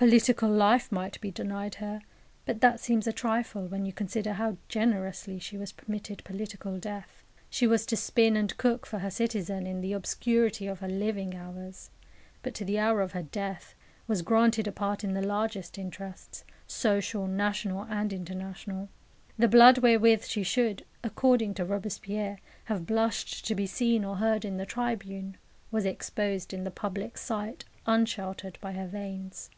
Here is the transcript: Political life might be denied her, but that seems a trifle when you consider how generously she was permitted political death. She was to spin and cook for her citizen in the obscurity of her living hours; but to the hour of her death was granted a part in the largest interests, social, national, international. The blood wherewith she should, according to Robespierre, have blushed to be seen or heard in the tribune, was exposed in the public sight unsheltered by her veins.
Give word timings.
Political 0.00 0.50
life 0.50 0.92
might 0.92 1.20
be 1.20 1.32
denied 1.32 1.74
her, 1.82 2.02
but 2.46 2.60
that 2.60 2.78
seems 2.78 3.08
a 3.08 3.12
trifle 3.12 3.66
when 3.66 3.84
you 3.84 3.92
consider 3.92 4.34
how 4.34 4.56
generously 4.68 5.40
she 5.40 5.58
was 5.58 5.72
permitted 5.72 6.22
political 6.22 6.78
death. 6.78 7.24
She 7.50 7.66
was 7.66 7.84
to 7.86 7.96
spin 7.96 8.36
and 8.36 8.56
cook 8.58 8.86
for 8.86 9.00
her 9.00 9.10
citizen 9.10 9.66
in 9.66 9.80
the 9.80 9.92
obscurity 9.94 10.68
of 10.68 10.78
her 10.78 10.86
living 10.88 11.34
hours; 11.34 11.90
but 12.42 12.54
to 12.54 12.64
the 12.64 12.78
hour 12.78 13.00
of 13.00 13.10
her 13.10 13.24
death 13.24 13.74
was 14.06 14.22
granted 14.22 14.68
a 14.68 14.70
part 14.70 15.02
in 15.02 15.14
the 15.14 15.20
largest 15.26 15.76
interests, 15.78 16.44
social, 16.68 17.26
national, 17.26 17.84
international. 17.90 18.90
The 19.36 19.48
blood 19.48 19.78
wherewith 19.78 20.24
she 20.26 20.44
should, 20.44 20.84
according 21.02 21.54
to 21.54 21.64
Robespierre, 21.64 22.38
have 22.66 22.86
blushed 22.86 23.44
to 23.46 23.54
be 23.56 23.66
seen 23.66 24.04
or 24.04 24.18
heard 24.18 24.44
in 24.44 24.58
the 24.58 24.64
tribune, 24.64 25.38
was 25.72 25.84
exposed 25.84 26.54
in 26.54 26.62
the 26.62 26.70
public 26.70 27.18
sight 27.18 27.64
unsheltered 27.84 28.58
by 28.60 28.74
her 28.74 28.86
veins. 28.86 29.50